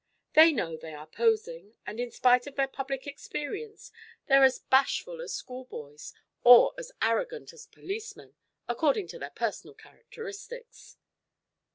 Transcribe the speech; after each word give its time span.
They 0.33 0.51
know 0.51 0.75
they 0.77 0.95
are 0.95 1.05
posing, 1.05 1.75
and 1.85 1.99
in 1.99 2.09
spite 2.09 2.47
of 2.47 2.55
their 2.55 2.67
public 2.67 3.05
experience 3.05 3.91
they're 4.27 4.43
as 4.43 4.57
bashful 4.57 5.21
as 5.21 5.35
schoolboys 5.35 6.11
or 6.43 6.73
as 6.75 6.91
arrogant 7.03 7.53
as 7.53 7.67
policemen, 7.67 8.33
according 8.67 9.09
to 9.09 9.19
their 9.19 9.29
personal 9.29 9.75
characteristics." 9.75 10.97